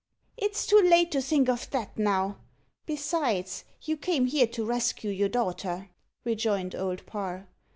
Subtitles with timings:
[0.35, 2.39] "It's too late to think of that now;
[2.87, 5.91] besides, you came here to rescue your daughter,"
[6.23, 7.47] rejoined Old Parr.